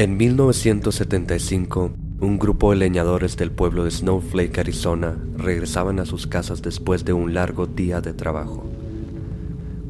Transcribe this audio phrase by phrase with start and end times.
[0.00, 1.90] En 1975,
[2.20, 7.12] un grupo de leñadores del pueblo de Snowflake, Arizona, regresaban a sus casas después de
[7.12, 8.64] un largo día de trabajo,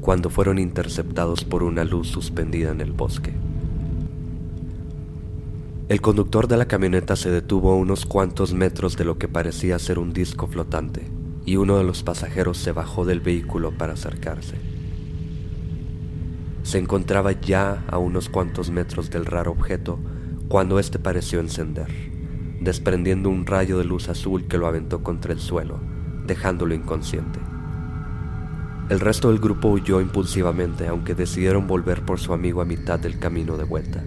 [0.01, 3.35] cuando fueron interceptados por una luz suspendida en el bosque.
[5.89, 9.79] El conductor de la camioneta se detuvo a unos cuantos metros de lo que parecía
[9.79, 11.09] ser un disco flotante,
[11.47, 14.70] y uno de los pasajeros se bajó del vehículo para acercarse.
[16.63, 19.99] Se encontraba ya a unos cuantos metros del raro objeto
[20.49, 21.89] cuando éste pareció encender,
[22.61, 25.81] desprendiendo un rayo de luz azul que lo aventó contra el suelo,
[26.27, 27.39] dejándolo inconsciente.
[28.91, 33.21] El resto del grupo huyó impulsivamente, aunque decidieron volver por su amigo a mitad del
[33.21, 34.03] camino de vuelta.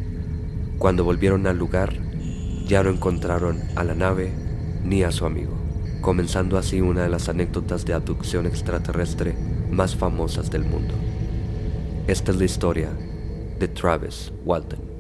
[0.78, 1.94] Cuando volvieron al lugar,
[2.68, 4.34] ya no encontraron a la nave
[4.84, 5.54] ni a su amigo,
[6.02, 9.36] comenzando así una de las anécdotas de abducción extraterrestre
[9.72, 10.94] más famosas del mundo.
[12.06, 12.90] Esta es la historia
[13.60, 14.93] de Travis Walton.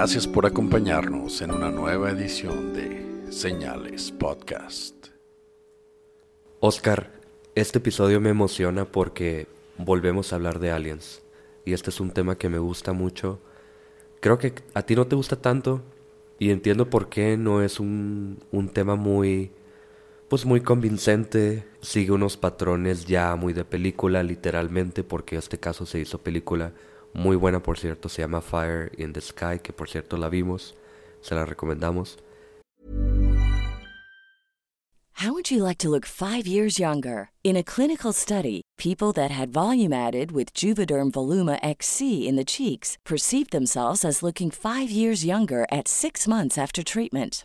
[0.00, 5.08] Gracias por acompañarnos en una nueva edición de Señales Podcast.
[6.58, 7.12] Oscar,
[7.54, 9.46] este episodio me emociona porque
[9.76, 11.20] volvemos a hablar de aliens.
[11.66, 13.40] Y este es un tema que me gusta mucho.
[14.20, 15.82] Creo que a ti no te gusta tanto
[16.38, 19.52] y entiendo por qué no es un, un tema muy,
[20.30, 21.66] pues muy convincente.
[21.82, 26.72] Sigue unos patrones ya muy de película, literalmente, porque este caso se hizo película
[27.12, 30.74] muy buena por cierto, se llama Fire in the Sky, que por cierto la vimos,
[31.20, 32.18] se la recomendamos.
[35.20, 37.30] How would you like to look five years younger?
[37.44, 42.44] In a clinical study, people that had volume added with Juvederm Voluma XC in the
[42.44, 47.44] cheeks perceived themselves as looking five years younger at six months after treatment.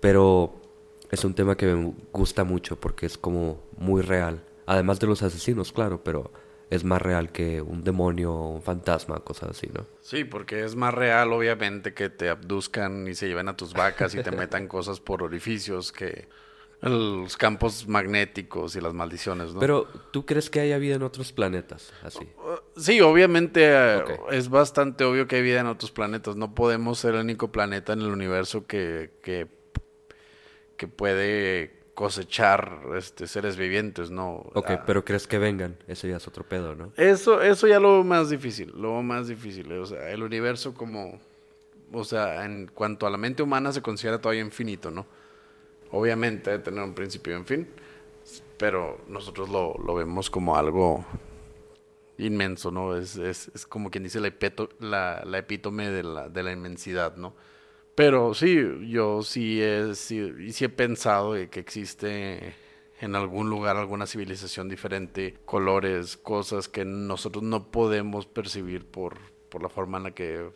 [0.00, 0.60] Pero
[1.10, 4.42] es un tema que me gusta mucho porque es como muy real.
[4.66, 6.30] Además de los asesinos, claro, pero
[6.70, 9.86] es más real que un demonio o un fantasma, cosas así, ¿no?
[10.00, 14.14] Sí, porque es más real, obviamente, que te abduzcan y se lleven a tus vacas
[14.14, 16.28] y te metan cosas por orificios que
[16.80, 19.60] los campos magnéticos y las maldiciones, ¿no?
[19.60, 21.92] Pero, ¿tú crees que haya vida en otros planetas?
[22.02, 22.28] Así.
[22.76, 26.36] Sí, obviamente eh, es bastante obvio que hay vida en otros planetas.
[26.36, 29.48] No podemos ser el único planeta en el universo que, que,
[30.78, 34.36] que puede cosechar este, seres vivientes, ¿no?
[34.54, 35.76] Ok, pero ¿crees que vengan?
[35.88, 36.92] Eso ya es otro pedo, ¿no?
[36.96, 39.70] Eso, eso ya lo más difícil, lo más difícil.
[39.72, 41.18] O sea, el universo como,
[41.92, 45.06] o sea, en cuanto a la mente humana se considera todavía infinito, ¿no?
[45.90, 47.68] Obviamente debe tener un principio y un fin,
[48.56, 51.04] pero nosotros lo, lo vemos como algo
[52.16, 52.96] inmenso, ¿no?
[52.96, 54.32] Es, es, es como quien dice la,
[54.78, 57.34] la, la epítome de la, de la inmensidad, ¿no?
[57.98, 58.56] Pero sí,
[58.88, 62.54] yo sí he, sí, sí he pensado que existe
[63.00, 69.18] en algún lugar alguna civilización diferente, colores, cosas que nosotros no podemos percibir por,
[69.48, 70.48] por la forma en la que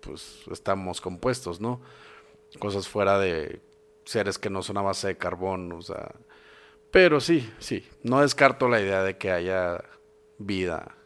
[0.00, 1.80] pues estamos compuestos, ¿no?
[2.58, 3.60] Cosas fuera de
[4.04, 6.12] seres que no son a base de carbón, o sea,
[6.90, 9.84] Pero sí, sí, no descarto la idea de que haya
[10.38, 10.96] vida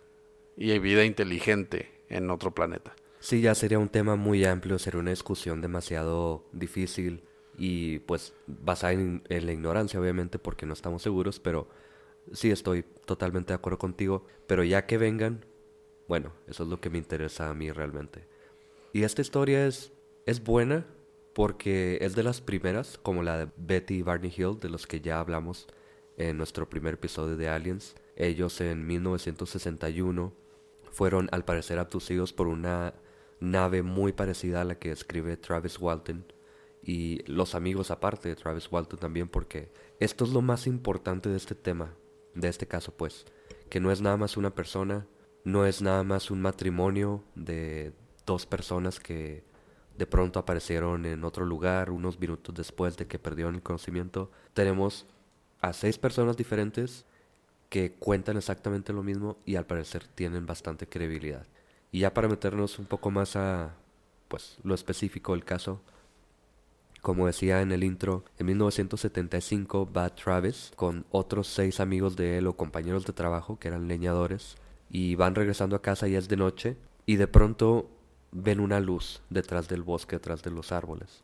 [0.56, 2.94] y vida inteligente en otro planeta.
[3.22, 7.22] Sí, ya sería un tema muy amplio, sería una discusión demasiado difícil
[7.56, 11.68] y pues basada en, en la ignorancia, obviamente, porque no estamos seguros, pero
[12.32, 14.26] sí estoy totalmente de acuerdo contigo.
[14.48, 15.44] Pero ya que vengan,
[16.08, 18.26] bueno, eso es lo que me interesa a mí realmente.
[18.92, 19.92] Y esta historia es,
[20.26, 20.84] es buena
[21.32, 25.00] porque es de las primeras, como la de Betty y Barney Hill, de los que
[25.00, 25.68] ya hablamos
[26.16, 27.94] en nuestro primer episodio de Aliens.
[28.16, 30.32] Ellos en 1961
[30.90, 32.94] fueron al parecer abducidos por una
[33.42, 36.24] nave muy parecida a la que escribe Travis Walton
[36.82, 41.36] y los amigos aparte de Travis Walton también porque esto es lo más importante de
[41.36, 41.94] este tema,
[42.34, 43.26] de este caso pues,
[43.68, 45.06] que no es nada más una persona,
[45.44, 47.92] no es nada más un matrimonio de
[48.26, 49.44] dos personas que
[49.98, 54.30] de pronto aparecieron en otro lugar unos minutos después de que perdieron el conocimiento.
[54.54, 55.06] Tenemos
[55.60, 57.04] a seis personas diferentes
[57.68, 61.46] que cuentan exactamente lo mismo y al parecer tienen bastante credibilidad.
[61.92, 63.74] Y ya para meternos un poco más a
[64.28, 65.82] pues lo específico del caso,
[67.02, 72.46] como decía en el intro, en 1975 va Travis con otros seis amigos de él
[72.46, 74.56] o compañeros de trabajo que eran leñadores
[74.88, 77.90] y van regresando a casa y es de noche y de pronto
[78.30, 81.20] ven una luz detrás del bosque, detrás de los árboles.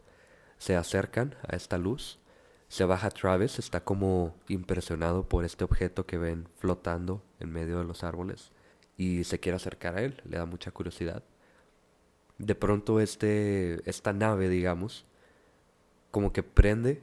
[0.59, 2.19] Se acercan a esta luz,
[2.69, 7.85] se baja Travis, está como impresionado por este objeto que ven flotando en medio de
[7.85, 8.51] los árboles
[8.99, 11.23] y se quiere acercar a él, le da mucha curiosidad.
[12.37, 15.07] De pronto este esta nave, digamos,
[16.11, 17.01] como que prende,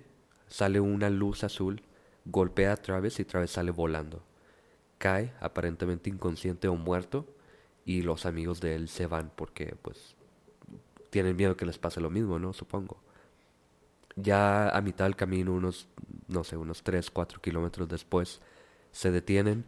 [0.48, 1.82] sale una luz azul,
[2.26, 4.22] golpea a Travis y Travis sale volando.
[5.00, 7.26] Cae aparentemente inconsciente o muerto
[7.86, 10.16] y los amigos de él se van porque pues
[11.10, 12.52] tienen miedo que les pase lo mismo, ¿no?
[12.52, 12.98] Supongo.
[14.18, 15.88] Ya a mitad del camino, unos,
[16.28, 18.42] no sé, unos 3, 4 kilómetros después,
[18.92, 19.66] se detienen.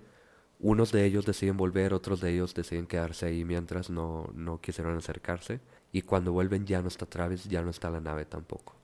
[0.59, 4.98] Unos de ellos deciden volver, otros de ellos deciden quedarse ahí mientras no, no quisieron
[4.98, 5.59] acercarse.
[5.92, 8.75] Y cuando vuelven ya no está Travis, ya no está la nave tampoco.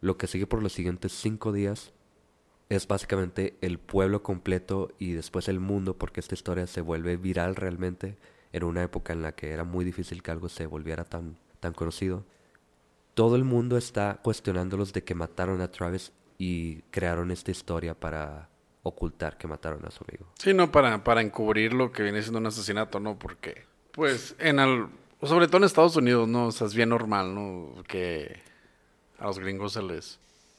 [0.00, 1.92] Lo que sigue por los siguientes cinco días
[2.68, 7.56] es básicamente el pueblo completo y después el mundo, porque esta historia se vuelve viral
[7.56, 8.16] realmente
[8.52, 11.72] en una época en la que era muy difícil que algo se volviera tan, tan
[11.72, 12.24] conocido.
[13.14, 18.48] Todo el mundo está cuestionándolos de que mataron a Travis y crearon esta historia para
[18.82, 20.26] ocultar que mataron a su amigo.
[20.38, 23.18] Sí, no, para, para encubrir lo que viene siendo un asesinato, ¿no?
[23.18, 24.88] Porque, pues, en al,
[25.22, 26.46] sobre todo en Estados Unidos, ¿no?
[26.46, 27.82] O sea, es bien normal, ¿no?
[27.84, 28.40] Que
[29.18, 30.18] a los gringos se les,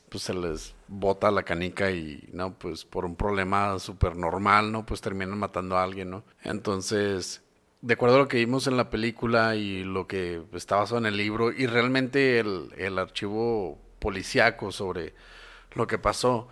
[0.10, 2.54] pues, se les bota la canica y, ¿no?
[2.54, 4.86] Pues, por un problema súper normal, ¿no?
[4.86, 6.24] Pues terminan matando a alguien, ¿no?
[6.44, 7.42] Entonces,
[7.82, 11.08] de acuerdo a lo que vimos en la película y lo que está basado en
[11.08, 15.14] el libro y realmente el, archivo policiaco sobre
[15.74, 16.48] lo que pasó,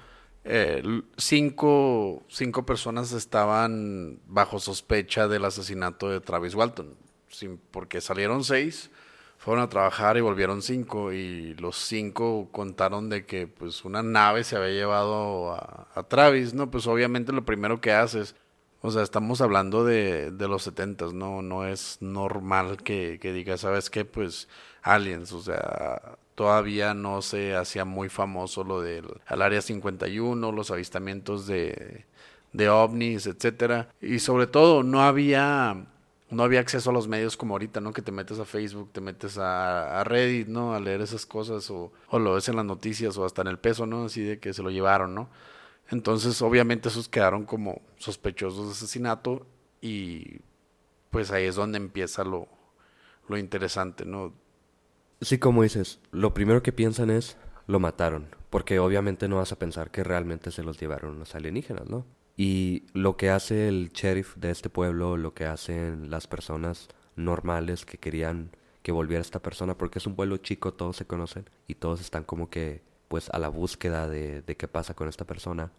[0.49, 0.83] eh,
[1.17, 6.95] cinco, cinco, personas estaban bajo sospecha del asesinato de Travis Walton,
[7.29, 8.89] sin, porque salieron seis,
[9.37, 14.43] fueron a trabajar y volvieron cinco y los cinco contaron de que pues una nave
[14.43, 16.71] se había llevado a, a Travis, ¿no?
[16.71, 18.35] Pues obviamente lo primero que haces
[18.81, 21.41] o sea, estamos hablando de, de los setentas, ¿no?
[21.41, 24.05] No es normal que, que diga, ¿sabes qué?
[24.05, 24.47] Pues
[24.81, 30.71] aliens, o sea, todavía no se hacía muy famoso lo del al área 51, los
[30.71, 32.06] avistamientos de,
[32.53, 33.89] de ovnis, etcétera.
[34.00, 35.87] Y sobre todo, no había
[36.30, 37.92] no había acceso a los medios como ahorita, ¿no?
[37.92, 40.73] Que te metes a Facebook, te metes a, a Reddit, ¿no?
[40.73, 43.59] A leer esas cosas o, o, lo ves en las noticias o hasta en el
[43.59, 44.06] peso, ¿no?
[44.06, 45.28] Así de que se lo llevaron, ¿no?
[45.90, 49.45] Entonces, obviamente, esos quedaron como sospechosos de asesinato
[49.81, 50.40] y
[51.09, 52.47] pues ahí es donde empieza lo,
[53.28, 54.33] lo interesante, ¿no?
[55.21, 59.59] Sí, como dices, lo primero que piensan es lo mataron, porque obviamente no vas a
[59.59, 62.06] pensar que realmente se los llevaron los alienígenas, ¿no?
[62.38, 67.85] Y lo que hace el sheriff de este pueblo, lo que hacen las personas normales
[67.85, 71.76] que querían que volviera esta persona, porque es un pueblo chico, todos se conocen y
[71.76, 75.71] todos están como que pues a la búsqueda de, de qué pasa con esta persona.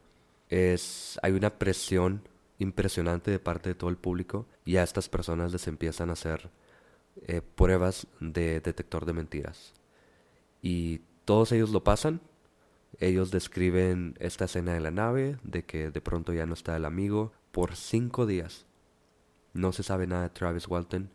[0.50, 2.22] Es, hay una presión
[2.58, 6.50] impresionante de parte de todo el público y a estas personas les empiezan a hacer
[7.26, 9.74] eh, pruebas de detector de mentiras.
[10.62, 12.20] Y todos ellos lo pasan.
[12.98, 16.84] Ellos describen esta escena de la nave, de que de pronto ya no está el
[16.84, 18.66] amigo, por cinco días.
[19.52, 21.10] No se sabe nada de Travis Walton.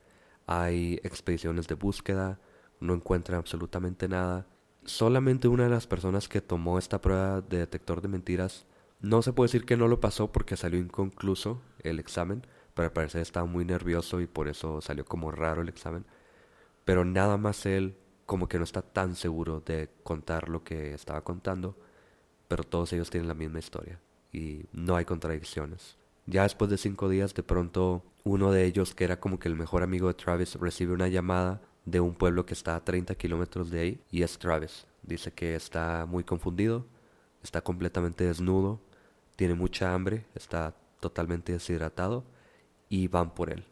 [0.48, 2.40] Hay expediciones de búsqueda,
[2.80, 4.48] no encuentran absolutamente nada
[4.86, 8.66] solamente una de las personas que tomó esta prueba de detector de mentiras,
[9.02, 12.46] no se puede decir que no lo pasó porque salió inconcluso el examen,
[12.76, 16.06] pero al parecer estaba muy nervioso y por eso salió como raro el examen.
[16.84, 21.24] Pero nada más él como que no está tan seguro de contar lo que estaba
[21.24, 21.78] contando,
[22.48, 24.00] pero todos ellos tienen la misma historia.
[24.34, 25.98] y no hay contradicciones.
[26.26, 29.56] Ya después de cinco días, de pronto uno de ellos, que era como que el
[29.56, 33.70] mejor amigo de Travis, recibe una llamada de un pueblo que está a 30 kilómetros
[33.70, 34.88] de ahí y es Travis.
[35.04, 36.86] Dice que está muy confundido,
[37.44, 38.82] está completamente desnudo,
[39.38, 42.26] tiene mucha hambre, está totalmente deshidratado
[42.90, 43.66] y van por él.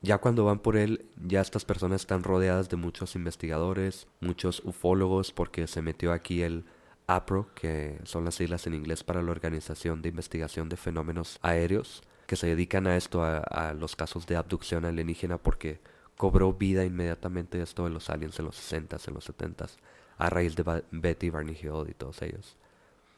[0.00, 5.30] Ya cuando van por él, ya estas personas están rodeadas de muchos investigadores, muchos ufólogos,
[5.32, 6.64] porque se metió aquí el
[7.06, 12.02] APRO, que son las siglas en inglés para la Organización de Investigación de Fenómenos Aéreos,
[12.26, 15.80] que se dedican a esto, a, los casos de abducción alienígena, porque
[16.16, 19.76] cobró vida inmediatamente esto de los aliens en los 60s, en los 70s,
[20.18, 22.56] a raíz de Betty, Barney Hill y todos ellos.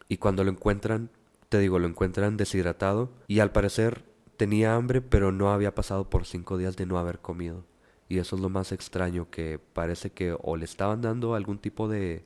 [0.08, 1.08] Y cuando lo encuentran,
[1.48, 4.04] te digo, lo encuentran deshidratado y al parecer
[4.36, 7.64] tenía hambre, pero no había pasado por cinco días de no haber comido.
[8.08, 11.88] Y eso es lo más extraño, que parece que o le estaban dando algún tipo
[11.88, 12.24] de,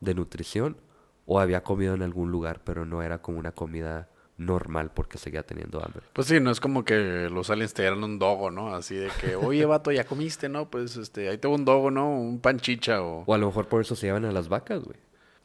[0.00, 0.76] de nutrición
[1.26, 5.42] o había comido en algún lugar, pero no era como una comida normal porque seguía
[5.42, 6.02] teniendo hambre.
[6.12, 8.74] Pues sí, no es como que los aliens te dieran un dogo, ¿no?
[8.74, 10.70] Así de que, oye, vato, ya comiste, ¿no?
[10.70, 12.10] Pues este, ahí tengo un dogo, ¿no?
[12.10, 13.24] Un panchicha o...
[13.26, 14.96] O a lo mejor por eso se llevan a las vacas, güey.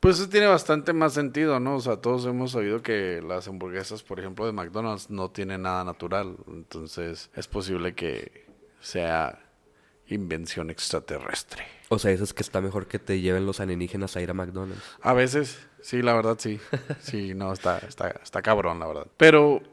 [0.05, 1.77] Pues eso tiene bastante más sentido, ¿no?
[1.77, 5.83] O sea, todos hemos sabido que las hamburguesas, por ejemplo, de McDonald's no tienen nada
[5.83, 6.37] natural.
[6.47, 8.45] Entonces, es posible que
[8.79, 9.43] sea
[10.05, 11.63] invención extraterrestre.
[11.89, 14.35] O sea, eso es que está mejor que te lleven los alienígenas a ir a
[14.35, 14.83] McDonald's.
[15.01, 16.59] A veces, sí, la verdad, sí.
[16.99, 19.07] Sí, no, está, está, está cabrón, la verdad.
[19.17, 19.63] Pero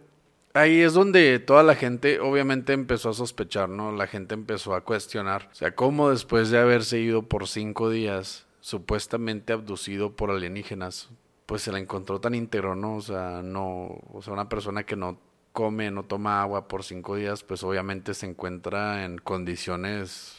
[0.55, 3.93] ahí es donde toda la gente obviamente empezó a sospechar, ¿no?
[3.93, 5.51] La gente empezó a cuestionar.
[5.53, 11.11] O sea, ¿cómo después de haberse ido por cinco días, supuestamente abducido por alienígenas,
[11.47, 12.97] pues se la encontró tan íntegro, ¿no?
[12.97, 15.19] O sea, no, o sea, una persona que no
[15.53, 20.37] come, no toma agua por cinco días, pues obviamente se encuentra en condiciones,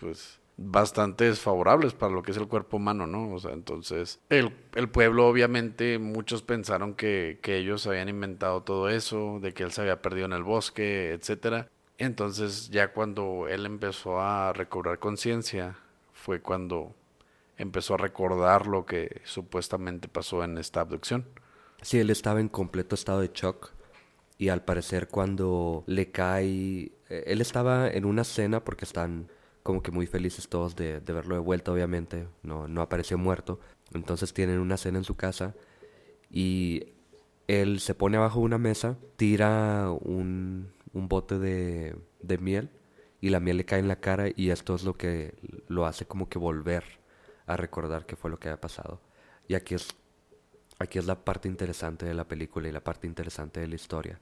[0.00, 3.30] pues bastante desfavorables para lo que es el cuerpo humano, ¿no?
[3.32, 8.88] O sea, entonces el, el pueblo obviamente muchos pensaron que, que, ellos habían inventado todo
[8.88, 11.68] eso, de que él se había perdido en el bosque, etcétera.
[11.98, 15.76] Entonces ya cuando él empezó a recobrar conciencia
[16.14, 16.94] fue cuando
[17.56, 21.26] empezó a recordar lo que supuestamente pasó en esta abducción.
[21.82, 23.72] Sí, él estaba en completo estado de shock
[24.38, 29.28] y al parecer cuando le cae, eh, él estaba en una cena porque están
[29.62, 33.58] como que muy felices todos de, verlo de vuelta, obviamente, no, no apareció muerto.
[33.92, 35.54] Entonces tienen una cena en su casa
[36.30, 36.92] y
[37.48, 42.70] él se pone abajo de una mesa, tira un, un bote de, de miel
[43.20, 45.34] y la miel le cae en la cara y esto es lo que
[45.68, 46.84] lo hace como que volver
[47.46, 49.00] a recordar qué fue lo que había pasado.
[49.48, 49.88] Y aquí es,
[50.78, 54.20] aquí es la parte interesante de la película y la parte interesante de la historia.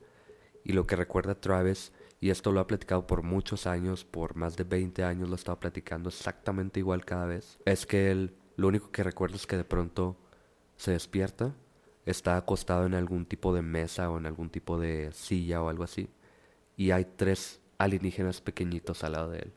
[0.62, 4.56] Y lo que recuerda Travis y esto lo ha platicado por muchos años, por más
[4.56, 7.58] de 20 años lo ha estado platicando exactamente igual cada vez.
[7.66, 10.16] Es que él lo único que recuerda es que de pronto
[10.76, 11.54] se despierta,
[12.06, 15.84] está acostado en algún tipo de mesa o en algún tipo de silla o algo
[15.84, 16.08] así.
[16.76, 19.52] Y hay tres alienígenas pequeñitos al lado de él.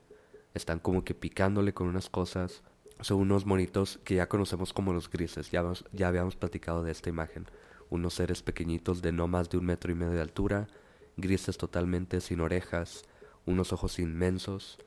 [0.53, 2.63] Están como que picándole con unas cosas.
[3.01, 5.51] Son unos monitos que ya conocemos como los grises.
[5.51, 7.46] Ya, ya habíamos platicado de esta imagen.
[7.89, 10.68] Unos seres pequeñitos de no más de un metro y medio de altura,
[11.16, 13.04] grises totalmente sin orejas,
[13.46, 14.77] unos ojos inmensos,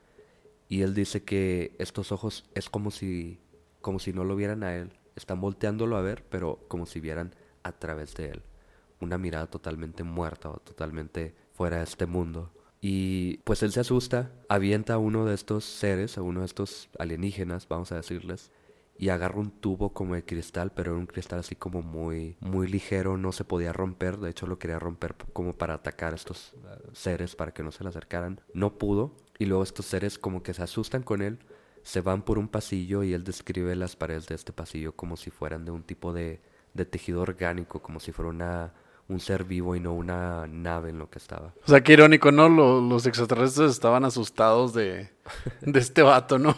[0.68, 3.40] y él dice que estos ojos es como si
[3.80, 7.34] como si no lo vieran a él, están volteándolo a ver, pero como si vieran
[7.62, 8.42] a través de él,
[9.00, 12.52] una mirada totalmente muerta o totalmente fuera de este mundo.
[12.80, 16.88] Y pues él se asusta, avienta a uno de estos seres, a uno de estos
[16.98, 18.50] alienígenas, vamos a decirles,
[18.96, 22.68] y agarra un tubo como de cristal, pero era un cristal así como muy, muy
[22.68, 26.54] ligero, no se podía romper, de hecho lo quería romper como para atacar a estos
[26.92, 30.54] seres para que no se le acercaran, no pudo, y luego estos seres como que
[30.54, 31.38] se asustan con él,
[31.82, 35.30] se van por un pasillo y él describe las paredes de este pasillo como si
[35.30, 36.40] fueran de un tipo de,
[36.74, 38.74] de tejido orgánico, como si fuera una,
[39.10, 41.52] un ser vivo y no una nave en lo que estaba.
[41.64, 42.48] O sea, qué irónico, ¿no?
[42.48, 45.10] Los, los extraterrestres estaban asustados de,
[45.60, 46.54] de este vato, ¿no?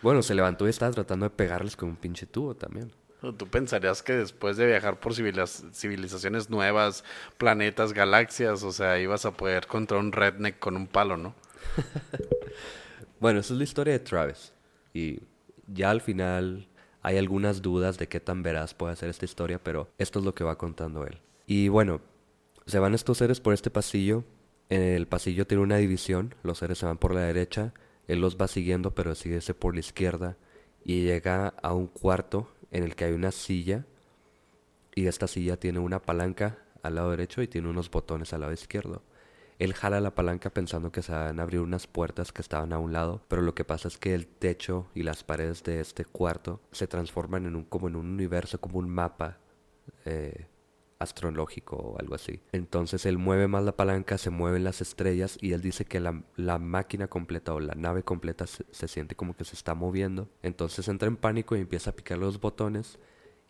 [0.00, 2.92] Bueno, se levantó y estaba tratando de pegarles con un pinche tubo también.
[3.36, 7.02] Tú pensarías que después de viajar por civilizaciones nuevas,
[7.36, 11.34] planetas, galaxias, o sea, ibas a poder contra un redneck con un palo, ¿no?
[13.20, 14.52] bueno, esa es la historia de Travis.
[14.94, 15.20] Y
[15.66, 16.68] ya al final
[17.02, 20.32] hay algunas dudas de qué tan veraz puede ser esta historia, pero esto es lo
[20.34, 21.18] que va contando él.
[21.48, 22.00] Y bueno,
[22.66, 24.22] se van estos seres por este pasillo.
[24.68, 27.72] El pasillo tiene una división, los seres se van por la derecha
[28.08, 30.36] él los va siguiendo, pero sigue por la izquierda
[30.82, 33.84] y llega a un cuarto en el que hay una silla
[34.94, 38.52] y esta silla tiene una palanca al lado derecho y tiene unos botones al lado
[38.52, 39.02] izquierdo.
[39.58, 42.78] Él jala la palanca pensando que se van a abrir unas puertas que estaban a
[42.78, 46.04] un lado, pero lo que pasa es que el techo y las paredes de este
[46.04, 49.38] cuarto se transforman en un como en un universo, como un mapa,
[50.06, 50.46] eh,
[50.98, 52.40] astrológico o algo así.
[52.52, 56.22] Entonces él mueve más la palanca, se mueven las estrellas y él dice que la,
[56.36, 60.28] la máquina completa o la nave completa se, se, siente como que se está moviendo.
[60.42, 62.98] Entonces entra en pánico y empieza a picar los botones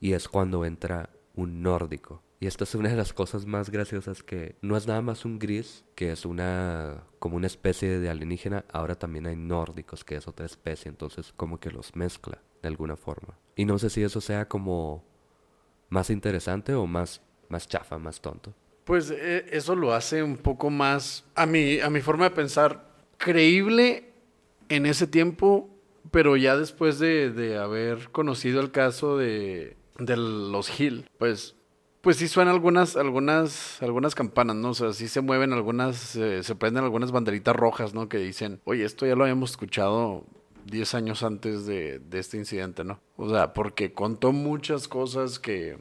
[0.00, 2.22] y es cuando entra un nórdico.
[2.40, 5.40] Y esta es una de las cosas más graciosas que no es nada más un
[5.40, 10.28] gris, que es una como una especie de alienígena, ahora también hay nórdicos, que es
[10.28, 13.36] otra especie, entonces como que los mezcla de alguna forma.
[13.56, 15.04] Y no sé si eso sea como
[15.88, 18.52] más interesante o más más chafa, más tonto.
[18.84, 22.88] Pues eh, eso lo hace un poco más, a mi, a mi forma de pensar,
[23.18, 24.12] creíble
[24.68, 25.68] en ese tiempo,
[26.10, 31.54] pero ya después de, de haber conocido el caso de, de los Hill, pues
[32.00, 34.70] pues sí suenan algunas, algunas, algunas campanas, ¿no?
[34.70, 38.08] O sea, sí se mueven algunas, se prenden algunas banderitas rojas, ¿no?
[38.08, 40.24] Que dicen, oye, esto ya lo habíamos escuchado
[40.66, 43.00] 10 años antes de, de este incidente, ¿no?
[43.16, 45.76] O sea, porque contó muchas cosas que,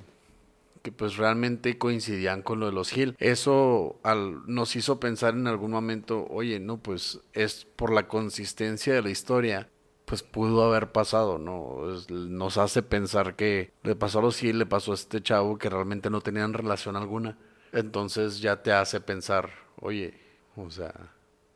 [0.92, 3.16] pues realmente coincidían con lo de los Hill.
[3.20, 4.00] Eso
[4.46, 9.10] nos hizo pensar en algún momento, oye, no, pues es por la consistencia de la
[9.10, 9.70] historia
[10.08, 11.82] pues pudo haber pasado, ¿no?
[12.10, 15.70] nos hace pensar que le pasó a los sí, le pasó a este chavo que
[15.70, 17.38] realmente no tenían relación alguna.
[17.74, 19.50] Entonces ya te hace pensar,
[19.82, 20.14] oye,
[20.56, 20.94] o sea,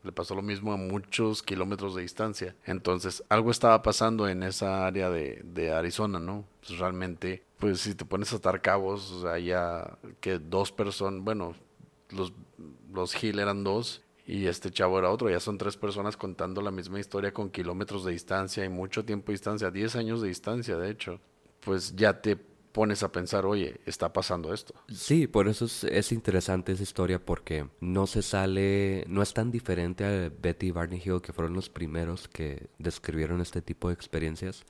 [0.04, 2.56] le pasó lo mismo a muchos kilómetros de distancia.
[2.66, 6.46] Entonces algo estaba pasando en esa área de, de Arizona, ¿no?
[6.60, 11.56] Pues realmente, pues si te pones a atar cabos, o ya que dos personas, bueno,
[12.10, 12.34] los,
[12.92, 15.30] los Hill eran dos y este chavo era otro.
[15.30, 19.28] Ya son tres personas contando la misma historia con kilómetros de distancia y mucho tiempo
[19.28, 21.22] de distancia, 10 años de distancia, de hecho.
[21.62, 24.74] Pues ya te pones a pensar, oye, está pasando esto.
[24.90, 30.06] Sí, por eso es, interesante esa historia porque no se sale, no es tan diferente
[30.06, 34.66] a Betty y Barney Hill, que fueron los primeros que describieron este tipo de experiencias.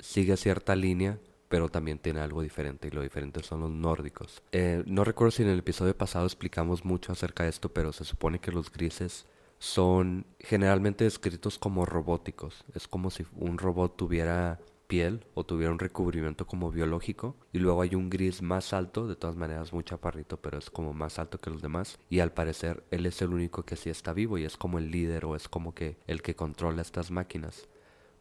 [0.00, 4.42] Sigue cierta línea, pero también tiene algo diferente y lo diferente son los nórdicos.
[4.52, 8.04] Eh, no recuerdo si en el episodio pasado explicamos mucho acerca de esto, pero se
[8.04, 9.26] supone que los grises
[9.58, 12.64] son generalmente descritos como robóticos.
[12.74, 17.82] Es como si un robot tuviera piel o tuviera un recubrimiento como biológico y luego
[17.82, 21.38] hay un gris más alto, de todas maneras muy chaparrito, pero es como más alto
[21.38, 24.44] que los demás y al parecer él es el único que sí está vivo y
[24.44, 27.68] es como el líder o es como que el que controla estas máquinas.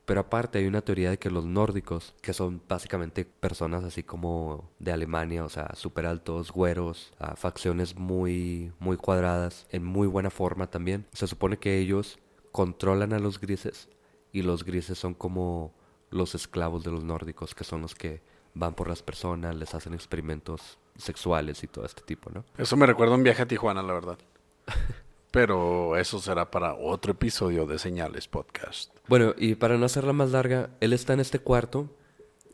[0.08, 4.72] Pero aparte hay una teoría de que los nórdicos, que son básicamente personas así como
[4.80, 10.68] de Alemania, o sea, súper altos, güeros, facciones muy, muy cuadradas, en muy buena forma
[10.68, 12.20] también, se supone que ellos
[12.54, 13.90] controlan a los grises
[14.32, 15.74] y los grises son como
[16.10, 18.22] los esclavos de los nórdicos, que son los que
[18.54, 22.46] van por las personas, les hacen experimentos sexuales y todo este tipo, ¿no?
[22.58, 24.18] Eso me recuerda un viaje a Tijuana, la verdad.
[25.38, 28.90] Pero eso será para otro episodio de Señales Podcast.
[29.08, 31.96] Bueno, y para no hacerla más larga, él está en este cuarto,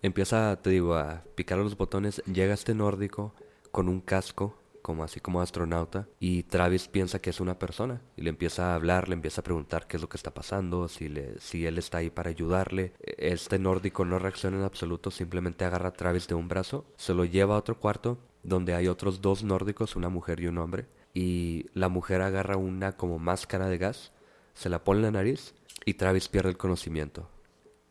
[0.02, 3.34] empieza, te digo, a picar los botones, llega este nórdico
[3.72, 8.24] con un casco, como así como astronauta, y Travis piensa que es una persona, y
[8.24, 11.08] le empieza a hablar, le empieza a preguntar qué es lo que está pasando, si,
[11.08, 12.92] le, si él está ahí para ayudarle.
[13.00, 17.24] Este nórdico no reacciona en absoluto, simplemente agarra a Travis de un brazo, se lo
[17.24, 21.68] lleva a otro cuarto, donde hay otros dos nórdicos, una mujer y un hombre, y
[21.74, 24.12] la mujer agarra una como máscara de gas,
[24.54, 25.54] se la pone en la nariz
[25.86, 27.30] y Travis pierde el conocimiento.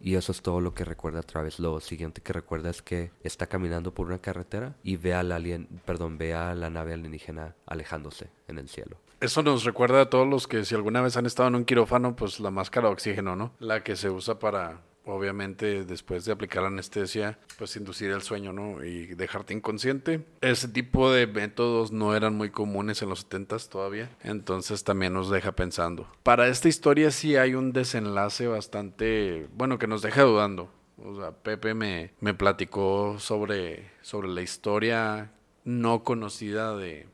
[0.01, 1.61] Y eso es todo lo que recuerda Travis.
[1.61, 5.69] Lo siguiente que recuerda es que está caminando por una carretera y ve al alien,
[5.85, 8.97] perdón, ve a la nave alienígena alejándose en el cielo.
[9.21, 12.17] Eso nos recuerda a todos los que si alguna vez han estado en un quirófano,
[12.17, 13.53] pues la máscara de oxígeno, ¿no?
[13.61, 18.53] La que se usa para obviamente después de aplicar la anestesia, pues inducir el sueño,
[18.53, 18.85] ¿no?
[18.85, 20.25] Y dejarte inconsciente.
[20.41, 25.31] Ese tipo de métodos no eran muy comunes en los 70 todavía, entonces también nos
[25.31, 26.07] deja pensando.
[26.23, 30.71] Para esta historia sí hay un desenlace bastante, bueno, que nos deja dudando.
[31.05, 35.33] O sea, Pepe me, me platicó sobre, sobre la historia
[35.65, 37.07] no conocida de,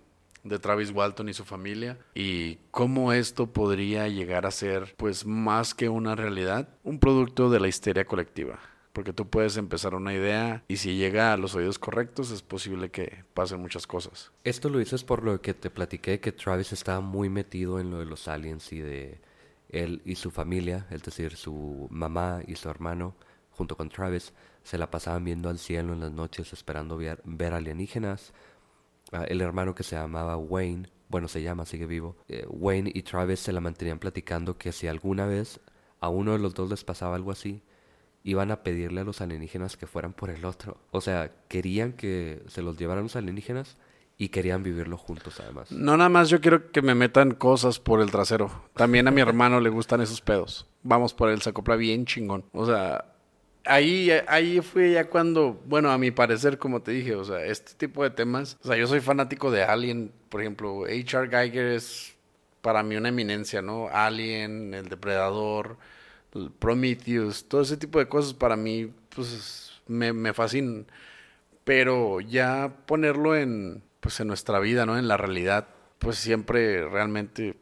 [0.48, 5.74] de Travis Walton y su familia y cómo esto podría llegar a ser pues más
[5.74, 8.58] que una realidad, un producto de la histeria colectiva.
[8.92, 12.90] Porque tú puedes empezar una idea y si llega a los oídos correctos es posible
[12.90, 14.32] que pasen muchas cosas.
[14.42, 17.98] Esto lo dices por lo que te platiqué que Travis estaba muy metido en lo
[17.98, 19.20] de los aliens y de
[19.68, 23.14] él y su familia, es decir, su mamá y su hermano
[23.52, 24.32] junto con Travis
[24.62, 28.32] se la pasaban viendo al cielo en las noches esperando ver, ver alienígenas
[29.28, 33.40] el hermano que se llamaba Wayne, bueno, se llama, sigue vivo, eh, Wayne y Travis
[33.40, 35.60] se la mantenían platicando que si alguna vez
[36.00, 37.62] a uno de los dos les pasaba algo así,
[38.22, 40.76] iban a pedirle a los alienígenas que fueran por el otro.
[40.90, 43.76] O sea, querían que se los llevaran los alienígenas
[44.18, 45.70] y querían vivirlo juntos además.
[45.70, 48.50] No nada más yo quiero que me metan cosas por el trasero.
[48.74, 50.66] También a mi hermano le gustan esos pedos.
[50.82, 52.44] Vamos por él, se acopla bien chingón.
[52.52, 53.14] O sea,
[53.68, 57.74] ahí, ahí fue ya cuando, bueno, a mi parecer, como te dije, o sea, este
[57.74, 61.28] tipo de temas, o sea, yo soy fanático de Alien, por ejemplo, H.R.
[61.28, 62.16] Geiger es
[62.62, 63.88] para mí una eminencia, ¿no?
[63.92, 65.78] Alien, El Depredador,
[66.58, 70.86] Prometheus, todo ese tipo de cosas para mí, pues, me, me fascinan.
[71.64, 74.98] Pero ya ponerlo en, pues, en nuestra vida, ¿no?
[74.98, 77.56] En la realidad, pues siempre realmente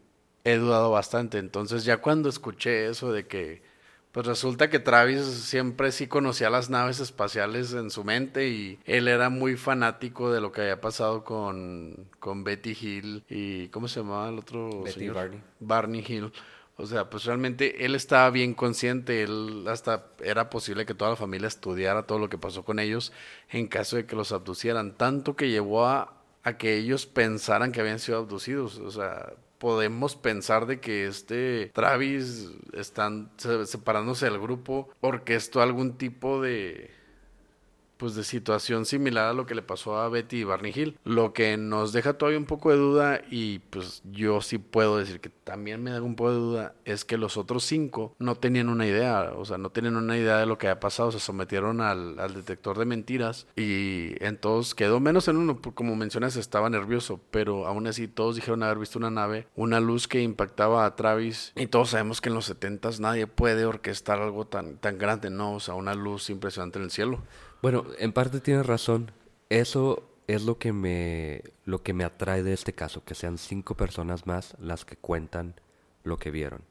[0.45, 1.38] he dudado bastante.
[1.38, 3.62] Entonces ya cuando escuché eso de que
[4.16, 9.09] pues resulta que Travis siempre sí conocía las naves espaciales en su mente y él
[9.09, 14.00] era muy fanático de lo que había pasado con, con Betty Hill y ¿cómo se
[14.00, 15.42] llamaba el otro Betty Barney.
[15.61, 16.33] Barney Hill.
[16.79, 21.16] O sea, pues realmente él estaba bien consciente, él hasta era posible que toda la
[21.16, 23.12] familia estudiara todo lo que pasó con ellos
[23.50, 27.83] en caso de que los abducieran, tanto que llevó a, a que ellos pensaran que
[27.83, 33.31] habían sido abducidos, o sea, podemos pensar de que este Travis están
[33.64, 36.96] separándose del grupo orquestó algún tipo de
[37.97, 40.99] pues de situación similar a lo que le pasó a Betty y Barney Hill.
[41.05, 45.21] Lo que nos deja todavía un poco de duda y pues yo sí puedo decir
[45.21, 48.69] que también me da un poco de duda es que los otros cinco no tenían
[48.69, 51.81] una idea, o sea, no tenían una idea de lo que había pasado, se sometieron
[51.81, 57.67] al, detector de mentiras y entonces quedó menos en uno, como mencionas estaba nervioso, pero
[57.67, 61.67] aún así todos dijeron haber visto una nave, una luz que impactaba a Travis y
[61.69, 65.55] todos sabemos que en los setentas nadie puede orquestar algo tan, tan grande, ¿no?
[65.55, 67.23] O sea, una luz impresionante en el cielo.
[67.62, 69.11] Bueno, en parte tienes razón.
[69.49, 73.77] Eso es lo que me lo que me atrae de este caso, que sean cinco
[73.77, 75.55] personas más las que cuentan
[76.05, 76.62] lo que vieron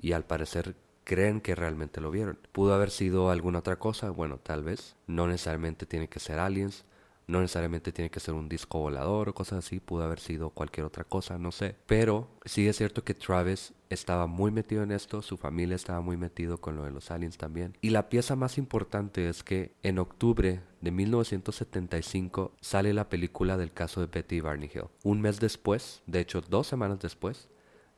[0.00, 2.38] y al parecer creen que realmente lo vieron.
[2.52, 4.96] Pudo haber sido alguna otra cosa, bueno, tal vez.
[5.06, 6.84] No necesariamente tiene que ser aliens,
[7.26, 10.86] no necesariamente tiene que ser un disco volador o cosas así, pudo haber sido cualquier
[10.86, 11.76] otra cosa, no sé.
[11.86, 16.16] Pero sí es cierto que Travis estaba muy metido en esto, su familia estaba muy
[16.16, 17.76] metido con lo de los aliens también.
[17.80, 23.72] Y la pieza más importante es que en octubre de 1975 sale la película del
[23.72, 24.88] caso de Betty Barney Hill.
[25.02, 27.48] Un mes después, de hecho dos semanas después,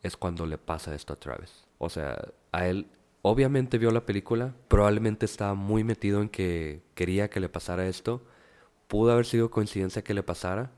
[0.02, 1.66] es cuando le pasa esto a Travis.
[1.78, 2.16] O sea,
[2.52, 2.87] a él
[3.22, 8.22] obviamente vio la película, probablemente estaba muy metido en que quería que le pasara esto
[8.88, 10.70] pudo haber sido coincidencia que le pasara,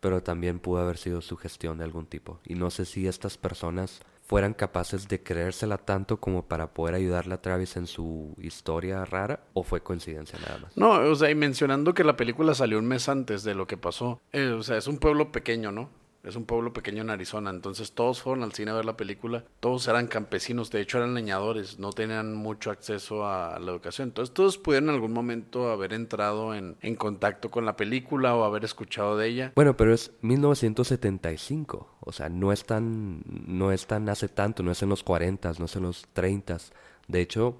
[0.00, 2.40] pero también pudo haber sido sugestión de algún tipo.
[2.44, 7.34] Y no sé si estas personas fueran capaces de creérsela tanto como para poder ayudarle
[7.34, 10.76] a Travis en su historia rara o fue coincidencia nada más.
[10.76, 13.76] No, o sea, y mencionando que la película salió un mes antes de lo que
[13.76, 15.90] pasó, eh, o sea, es un pueblo pequeño, ¿no?
[16.26, 19.44] Es un pueblo pequeño en Arizona, entonces todos fueron al cine a ver la película,
[19.60, 24.34] todos eran campesinos, de hecho eran leñadores, no tenían mucho acceso a la educación, entonces
[24.34, 28.64] todos pudieron en algún momento haber entrado en, en contacto con la película o haber
[28.64, 29.52] escuchado de ella.
[29.54, 34.72] Bueno, pero es 1975, o sea, no es tan, no es tan hace tanto, no
[34.72, 36.58] es en los 40, no es en los 30.
[37.06, 37.56] De hecho,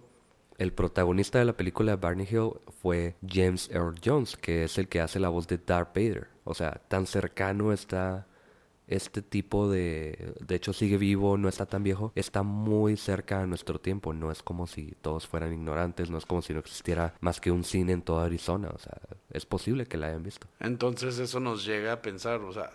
[0.58, 5.00] el protagonista de la película Barney Hill fue James Earl Jones, que es el que
[5.00, 6.28] hace la voz de Darth Vader.
[6.44, 8.26] O sea, tan cercano está
[8.86, 13.46] este tipo de, de hecho sigue vivo, no está tan viejo, está muy cerca de
[13.46, 17.14] nuestro tiempo, no es como si todos fueran ignorantes, no es como si no existiera
[17.20, 18.98] más que un cine en toda Arizona, o sea,
[19.32, 20.46] es posible que la hayan visto.
[20.60, 22.70] Entonces eso nos llega a pensar, o sea,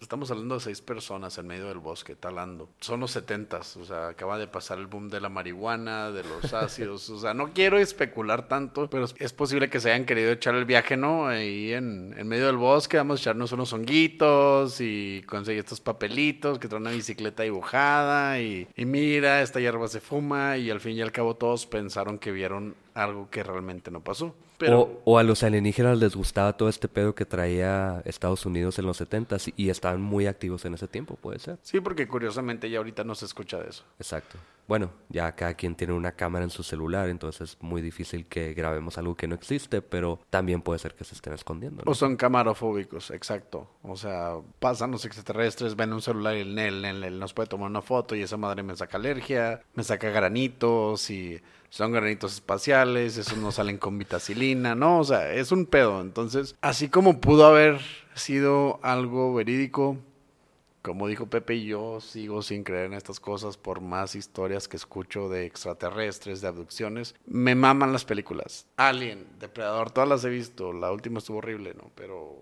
[0.00, 4.08] estamos hablando de seis personas en medio del bosque talando, son los setentas, o sea,
[4.08, 7.78] acaba de pasar el boom de la marihuana, de los ácidos, o sea, no quiero
[7.78, 11.26] especular tanto, pero es posible que se hayan querido echar el viaje, ¿no?
[11.26, 15.80] Ahí en, en medio del bosque, vamos a echarnos unos honguitos y conseguir y estos
[15.80, 20.80] papelitos, que trae una bicicleta dibujada y, y mira, esta hierba se fuma y al
[20.80, 24.34] fin y al cabo todos pensaron que vieron algo que realmente no pasó.
[24.58, 25.00] Pero...
[25.04, 28.98] O, a los alienígenas les gustaba todo este pedo que traía Estados Unidos en los
[28.98, 31.58] 70 y estaban muy activos en ese tiempo, puede ser.
[31.62, 33.84] Sí, porque curiosamente ya ahorita no se escucha de eso.
[33.98, 34.38] Exacto.
[34.70, 38.54] Bueno, ya cada quien tiene una cámara en su celular, entonces es muy difícil que
[38.54, 41.82] grabemos algo que no existe, pero también puede ser que se estén escondiendo.
[41.86, 43.68] O son camarofóbicos, exacto.
[43.82, 47.68] O sea, pasan los extraterrestres, ven un celular y el, el, el nos puede tomar
[47.68, 53.16] una foto y esa madre me saca alergia, me saca granitos y son granitos espaciales,
[53.16, 54.98] esos no salen con vitacilina, ¿no?
[54.98, 56.00] O sea, es un pedo.
[56.00, 57.80] Entonces, así como pudo haber
[58.14, 59.96] sido algo verídico,
[60.82, 65.28] como dijo Pepe yo, sigo sin creer en estas cosas por más historias que escucho
[65.28, 67.14] de extraterrestres, de abducciones.
[67.26, 68.66] Me maman las películas.
[68.76, 70.72] Alien, Depredador, todas las he visto.
[70.72, 71.90] La última estuvo horrible, ¿no?
[71.94, 72.36] Pero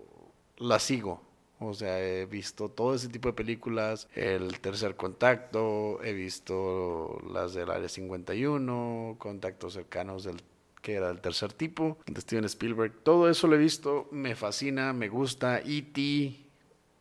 [0.57, 1.21] las sigo.
[1.59, 7.53] O sea, he visto todo ese tipo de películas, El Tercer Contacto, he visto las
[7.53, 10.37] del Área 51, Contactos Cercanos del
[10.81, 12.93] que era el tercer tipo, de Steven Spielberg.
[13.03, 15.59] Todo eso lo he visto, me fascina, me gusta.
[15.59, 16.45] E.T.,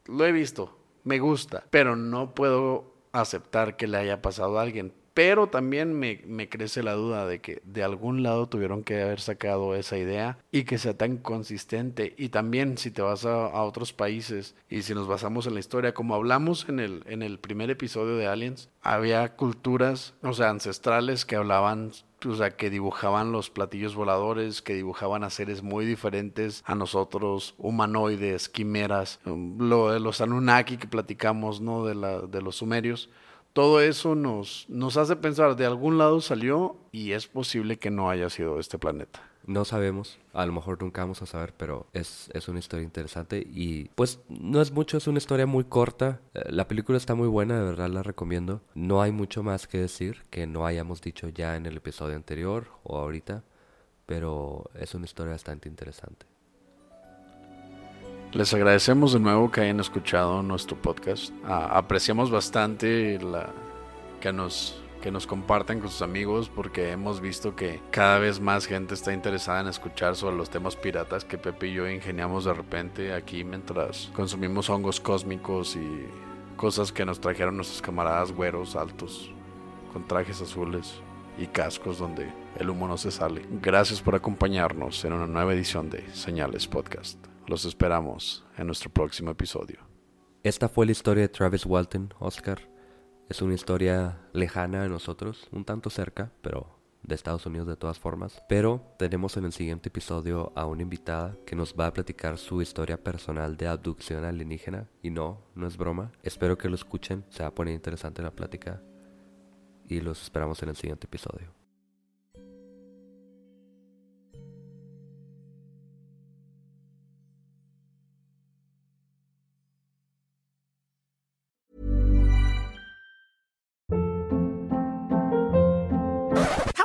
[0.07, 4.93] lo he visto, me gusta, pero no puedo aceptar que le haya pasado a alguien
[5.19, 9.19] pero también me, me, crece la duda de que de algún lado tuvieron que haber
[9.19, 12.15] sacado esa idea y que sea tan consistente.
[12.17, 15.61] Y también si te vas a, a, otros países y si nos basamos en la
[15.61, 20.51] historia, como hablamos en el, en el primer episodio de Aliens, había culturas, o sea,
[20.51, 21.91] ancestrales que hablaban
[22.25, 27.57] o sea, que dibujaban los platillos voladores, que dibujaban a seres muy diferentes a nosotros,
[27.59, 31.85] humanoides, quimeras, lo de los Anunnaki que platicamos, ¿no?
[31.85, 33.09] De, la, de los sumerios
[33.59, 38.09] todo eso nos, nos hace pensar, de algún lado salió y es posible que no
[38.09, 39.21] haya sido este planeta.
[39.47, 43.45] No sabemos, a lo mejor nunca vamos a saber, pero es, es, una historia interesante
[43.45, 46.21] y pues no es mucho, es una historia muy corta.
[46.35, 48.61] Eh, la película está muy buena, de verdad la recomiendo.
[48.77, 52.69] No hay mucho más que decir que no hayamos dicho ya en el episodio anterior
[52.85, 53.43] o ahorita,
[54.07, 56.27] pero es una historia bastante interesante.
[58.33, 61.33] Les agradecemos de nuevo que hayan escuchado nuestro podcast.
[61.47, 63.19] Ah, apreciamos bastante
[64.21, 68.67] que, nos, que nos compartan con sus amigos porque hemos visto que cada vez más
[68.67, 72.53] gente está interesada en escuchar sobre los temas piratas que Pepe y yo ingeniamos de
[72.53, 76.07] repente aquí mientras consumimos hongos cósmicos y
[76.59, 79.33] cosas que nos trajeron nuestros camaradas güeros altos
[79.95, 81.01] con trajes azules
[81.39, 83.47] y cascos donde el humo no se sale.
[83.63, 87.28] Gracias por acompañarnos en una nueva edición de Señales Podcast.
[87.49, 89.79] Los esperamos en nuestro próximo episodio.
[90.43, 92.61] Esta fue la historia de Travis Walton, Oscar.
[93.31, 97.99] Es una historia lejana a nosotros, un tanto cerca, pero de Estados Unidos de todas
[97.99, 98.43] formas.
[98.51, 102.61] Pero tenemos en el siguiente episodio a una invitada que nos va a platicar su
[102.61, 104.91] historia personal de abducción alienígena.
[105.01, 106.13] Y no, no es broma.
[106.23, 108.83] Espero que lo escuchen, se va a poner interesante la plática.
[109.89, 111.58] Y los esperamos en el siguiente episodio.